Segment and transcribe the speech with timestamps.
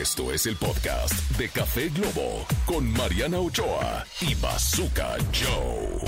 [0.00, 6.00] Esto es el podcast de Café Globo con Mariana Ochoa y Bazooka Joe.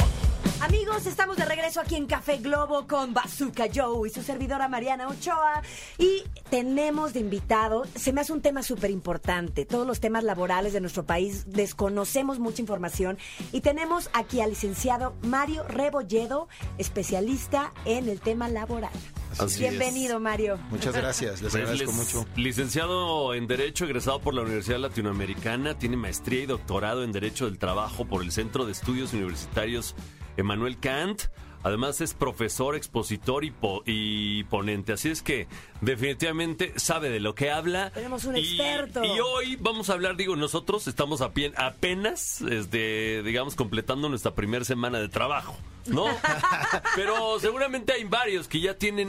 [0.62, 5.08] Amigos, estamos de regreso aquí en Café Globo con Bazooka Joe y su servidora Mariana
[5.08, 5.60] Ochoa.
[5.98, 10.72] Y tenemos de invitado, se me hace un tema súper importante, todos los temas laborales
[10.72, 13.18] de nuestro país, desconocemos mucha información.
[13.52, 16.48] Y tenemos aquí al licenciado Mario Rebolledo,
[16.78, 18.92] especialista en el tema laboral.
[19.38, 20.58] Así Bienvenido, Mario.
[20.70, 22.26] Muchas gracias, les Pues, agradezco lic- mucho.
[22.36, 27.58] Licenciado en Derecho, egresado por la Universidad Latinoamericana, tiene maestría y doctorado en Derecho del
[27.58, 29.94] Trabajo por el Centro de Estudios Universitarios
[30.36, 31.22] Emanuel Kant.
[31.64, 34.92] Además es profesor, expositor y, po- y ponente.
[34.92, 35.48] Así es que
[35.80, 37.90] definitivamente sabe de lo que habla.
[37.90, 39.02] Tenemos un Y- experto.
[39.04, 44.34] Y, hoy vamos a hablar, digo, nosotros estamos a pie- apenas, este, digamos, completando nuestra
[44.34, 45.56] primera semana de trabajo.
[45.86, 46.06] ¿No?
[46.96, 49.08] Pero seguramente hay varios que ya tienen,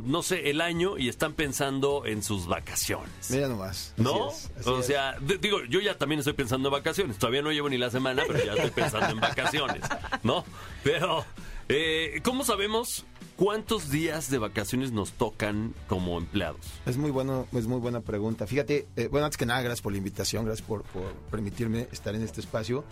[0.00, 3.30] mm, no sé, el año y están pensando en sus vacaciones.
[3.30, 3.92] Mira nomás.
[3.94, 4.30] así ¿No?
[4.30, 4.86] es, así o es.
[4.86, 7.18] sea, d- digo, yo ya también estoy pensando en vacaciones.
[7.18, 9.82] Todavía no llevo ni la semana, pero ya estoy pensando en vacaciones.
[10.22, 10.44] ¿No?
[10.82, 11.24] Pero,
[11.68, 13.04] eh, ¿cómo sabemos
[13.36, 16.60] cuántos días de vacaciones nos tocan como empleados?
[16.86, 18.46] Es muy bueno, es muy buena pregunta.
[18.46, 22.14] Fíjate, eh, bueno, antes que nada, gracias por la invitación, gracias por, por permitirme estar
[22.14, 22.84] en este espacio.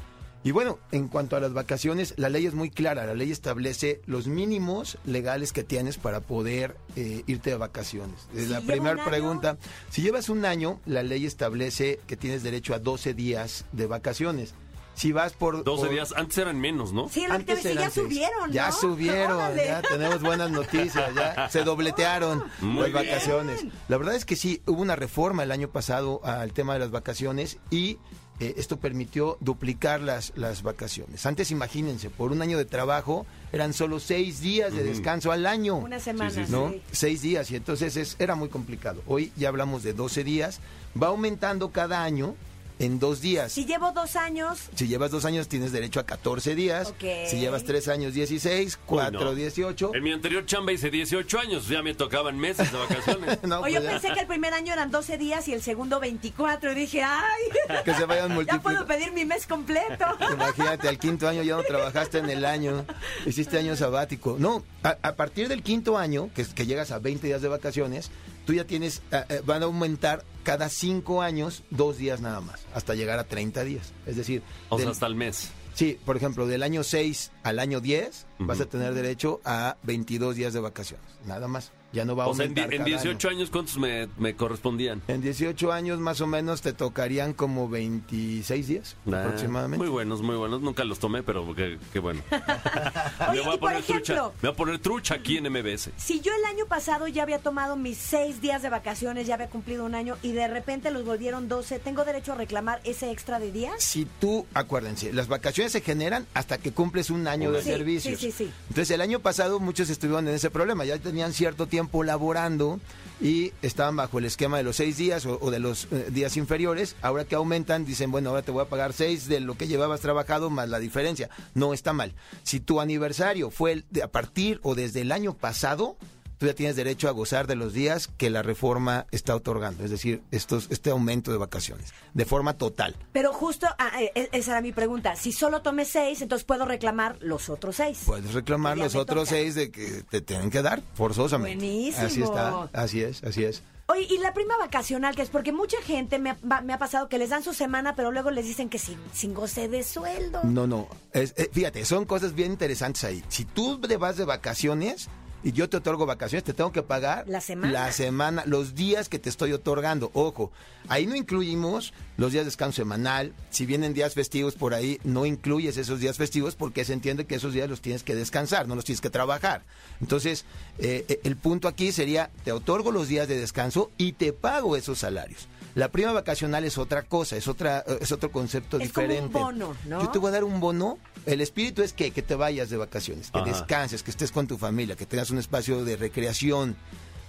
[0.45, 3.07] Y bueno, en cuanto a las vacaciones, la ley es muy clara.
[3.07, 8.29] La ley establece los mínimos legales que tienes para poder eh, irte de vacaciones.
[8.37, 9.57] Es Si la primera pregunta.
[9.89, 14.53] Si llevas un año, la ley establece que tienes derecho a 12 días de vacaciones.
[14.95, 15.65] Si vas por...
[15.65, 17.09] 12 por- días, antes eran menos, ¿no?
[17.09, 18.53] Sí, Antes decía, ya subieron, ¿no?
[18.53, 19.67] Ya subieron, Órale.
[19.67, 23.07] ya tenemos buenas noticias, ya se dobletearon Muy las bien.
[23.07, 23.65] vacaciones.
[23.89, 26.91] La verdad es que sí, hubo una reforma el año pasado al tema de las
[26.91, 27.99] vacaciones y
[28.41, 31.25] eh, esto permitió duplicar las, las vacaciones.
[31.25, 35.77] Antes, imagínense, por un año de trabajo eran solo seis días de descanso al año.
[35.77, 36.53] Una semana, Sí, sí, sí.
[36.53, 36.71] ¿no?
[36.71, 36.83] sí.
[36.91, 39.03] Seis días y entonces es, era muy complicado.
[39.07, 40.61] Hoy ya hablamos de 12 días,
[41.01, 42.35] va aumentando cada año
[42.79, 43.53] en dos días.
[43.53, 46.89] Si llevo dos años, Si llevas dos años tienes derecho a 14 días.
[46.89, 47.05] Ok.
[47.27, 48.79] Si llevas tres años, 16.
[48.85, 49.35] Cuatro, no.
[49.35, 49.95] 18.
[49.95, 53.39] En mi anterior chamba hice 18 años, ya me tocaban meses de vacaciones.
[53.45, 55.63] No, Oye, pues yo ya, pensé que el primer año eran 12 días y el
[55.63, 56.73] segundo 24.
[56.73, 57.83] Y dije, ¡ay!
[57.85, 58.63] Que se vayan Ya multiplicando.
[58.63, 60.05] puedo pedir mi mes completo.
[60.33, 62.85] Imagínate, al quinto año ya no trabajaste en el año,
[63.27, 64.37] hiciste año sabático.
[64.39, 67.49] No, a, a partir del quinto año, que, es- que llegas a 20 días de
[67.49, 68.11] vacaciones,
[68.45, 72.61] tú ya tienes, eh, eh, van a aumentar cada cinco años dos días nada más,
[72.75, 73.93] hasta llegar a 30 días.
[74.07, 75.51] Es decir, O sea, hasta el mes.
[75.75, 80.37] sí, por ejemplo, del año 6 al año 10 vas a tener derecho a 22
[80.37, 81.73] días de vacaciones, nada más.
[81.95, 82.75] Ya no va a O sea, en, aumentar.
[82.75, 83.03] en cada año.
[83.13, 85.01] 18 años, ¿cuántos me, me correspondían?
[85.09, 89.79] En 18 años más o menos te tocarían como 26 días Ah, aproximadamente.
[89.79, 90.61] Muy buenos, muy buenos.
[90.61, 92.21] Nunca los tomé, pero qué, qué bueno.
[93.31, 94.13] Oye, me voy a poner trucha.
[94.15, 95.91] ejemplo- Me voy a poner trucha aquí en MBS.
[95.97, 99.49] Si yo el año pasado ya había tomado mis seis días de vacaciones, ya había
[99.49, 103.39] cumplido un año y de repente los volvieron 12, ¿tengo derecho a reclamar ese extra
[103.39, 103.83] de días?
[103.85, 108.19] Si tú, acuérdense, las vacaciones se generan hasta que cumples un año de Sí, servicios.
[108.19, 108.53] sí, sí, sí.
[108.69, 112.81] Entonces el año pasado muchos estuvieron en ese problema, ya tenían cierto tiempo laborando
[113.21, 116.97] y estaban bajo el esquema de los seis días o, de los eh, días inferiores.
[117.01, 120.01] Ahora que aumentan, dicen, bueno, ahora te voy a pagar seis de lo que llevabas
[120.01, 121.31] trabajado más la diferencia.
[121.55, 122.13] No está mal.
[122.43, 125.97] Si tu aniversario fue a partir o desde el año pasado,
[126.39, 129.91] tú ya tienes derecho a gozar de los días que la reforma está otorgando, es
[129.91, 132.97] decir, estos, este aumento de vacaciones, de forma total.
[133.13, 135.17] Pero justo, ah, eh, eh, esa era mi pregunta.
[135.17, 138.01] Si solo tomé seis, entonces puedo reclamar los otros seis.
[138.07, 139.37] Puedes reclamar ya los otros toca.
[139.37, 141.57] seis de que te tienen que dar, forzosamente.
[141.65, 142.07] Buenísimo.
[142.07, 143.63] Así está, así es, así es.
[143.87, 147.11] Oye, y la prima vacacional, que es porque mucha gente me ha, me ha pasado
[147.11, 150.41] que les dan su semana, pero luego les dicen que sin, sin goce de sueldo.
[150.43, 150.89] No, no.
[151.13, 153.23] Es- eh, fíjate, son cosas bien interesantes ahí.
[153.29, 155.09] Si tú te vas de vacaciones
[155.45, 157.73] y yo te otorgo vacaciones, te tengo que pagar La semana.
[157.73, 160.11] la semana, los días que te estoy otorgando.
[160.15, 160.51] Ojo,
[160.89, 163.35] ahí no incluimos los días de descanso semanal.
[163.51, 167.35] Si vienen días festivos por ahí, no incluyes esos días festivos porque se entiende que
[167.35, 169.63] esos días los tienes que descansar, no los tienes que trabajar.
[170.01, 170.47] Entonces,
[170.79, 174.77] eh, eh, el punto aquí sería, te otorgo los días de descanso y te pago
[174.77, 175.47] esos salarios.
[175.75, 179.39] La prima vacacional es otra cosa, es otra es otro concepto Es como un diferente.
[179.39, 180.03] bono, ¿no?
[180.03, 180.99] Yo te voy a dar un bono.
[181.27, 183.49] El espíritu es que, que te vayas de vacaciones, que Ajá.
[183.49, 186.77] descanses, que estés con tu familia, que tengas un espacio de recreación.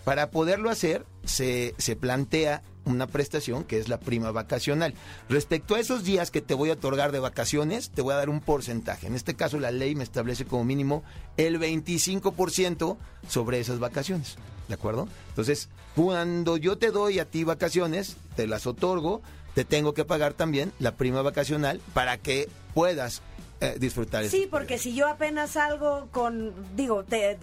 [0.04, 4.94] Para poderlo hacer, se, se plantea una prestación que es la prima vacacional.
[5.28, 8.30] Respecto a esos días que te voy a otorgar de vacaciones, te voy a dar
[8.30, 9.08] un porcentaje.
[9.08, 11.04] En este caso, la ley me establece como mínimo
[11.38, 14.36] el 25% sobre esas vacaciones.
[14.68, 15.08] ¿De acuerdo?
[15.30, 19.22] Entonces, cuando yo te doy a ti vacaciones, te las otorgo,
[19.54, 23.22] te tengo que pagar también la prima vacacional para que puedas
[23.62, 27.40] eh, disfrutar Sí, porque si yo apenas salgo con, digo, te,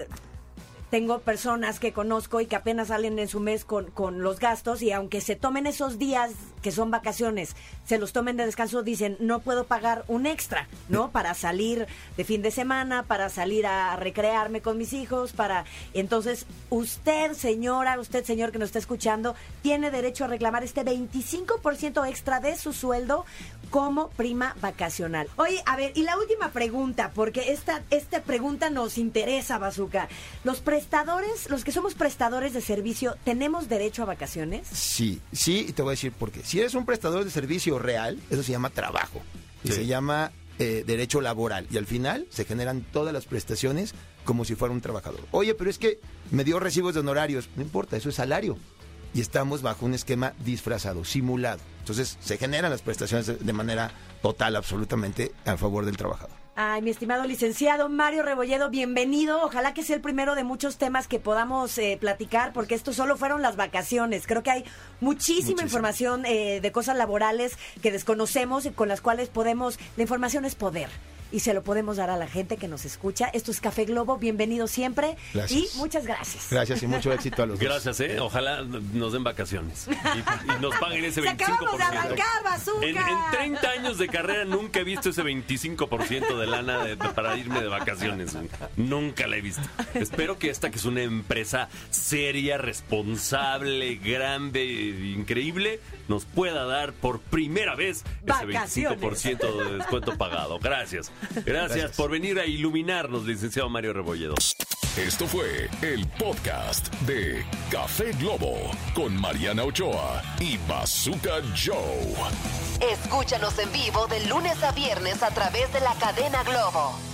[0.93, 4.83] tengo personas que conozco y que apenas salen en su mes con, con los gastos
[4.83, 7.57] y aunque se tomen esos días que son vacaciones,
[7.87, 11.11] se los tomen de descanso, dicen, no puedo pagar un extra, ¿no?
[11.11, 11.87] Para salir
[12.19, 15.65] de fin de semana, para salir a recrearme con mis hijos, para...
[15.95, 22.07] Entonces, usted, señora, usted, señor que nos está escuchando, tiene derecho a reclamar este 25%
[22.07, 23.25] extra de su sueldo
[23.71, 25.29] como prima vacacional.
[25.37, 30.09] Oye, a ver, y la última pregunta, porque esta, esta pregunta nos interesa, Bazooka.
[30.45, 34.67] ¿Los prestadores, los que somos prestadores de servicio, tenemos derecho a vacaciones?
[34.67, 36.43] Sí, sí, y te voy a decir por qué.
[36.43, 39.23] Si eres un prestador de servicio real, eso se llama trabajo.
[39.65, 39.75] Y Sí.
[39.75, 41.67] se llama eh, derecho laboral.
[41.71, 43.95] Y al final se generan todas las prestaciones
[44.25, 45.21] como si fuera un trabajador.
[45.31, 46.01] Oye, pero es que
[46.31, 47.49] me dio recibos de honorarios.
[47.57, 48.59] No importa, eso es salario.
[49.15, 51.61] Y estamos bajo un esquema disfrazado, simulado.
[51.81, 56.37] Entonces se generan las prestaciones de, de manera total, absolutamente a favor del trabajador.
[56.55, 59.43] Ay, mi estimado licenciado Mario Rebolledo, bienvenido.
[59.43, 63.17] Ojalá que sea el primero de muchos temas que podamos eh, platicar, porque esto solo
[63.17, 64.27] fueron las vacaciones.
[64.27, 64.65] Creo que hay
[65.01, 69.79] muchísima información eh, de cosas laborales que desconocemos y con las cuales podemos...
[69.97, 70.91] La información es poder.
[71.33, 73.27] Y se lo podemos dar a la gente que nos escucha.
[73.33, 75.17] Esto es Café Globo, bienvenido siempre.
[75.33, 75.75] Gracias.
[75.75, 76.49] Y muchas gracias.
[76.51, 77.67] Gracias y mucho éxito a los dos.
[77.69, 78.21] Gracias, ¿eh?
[78.21, 81.33] Ojalá nos den vacaciones y, y nos paguen ese Se 25%.
[81.43, 82.87] acabamos de arrancar, bazooka.
[82.87, 83.31] En, en
[83.61, 87.61] 30 años de carrera nunca he visto ese 25% de lana de- de- para irme
[87.63, 88.37] de vacaciones.
[88.77, 89.63] Nunca la he visto.
[89.95, 94.65] Espero que esta, que es una empresa seria, responsable, grande,
[95.17, 99.01] increíble, nos pueda dar por primera vez ese Vacaciones.
[99.01, 100.59] 25% de descuento pagado.
[100.59, 101.11] Gracias.
[101.45, 101.45] Gracias.
[101.45, 101.97] Gracias.
[101.97, 104.35] por venir a iluminarnos, licenciado Mario Rebolledo.
[104.97, 112.13] Esto fue el podcast de Café Globo con Mariana Ochoa y Bazooka Joe.
[112.93, 117.12] Escúchanos en vivo de lunes a viernes a través de la cadena Globo.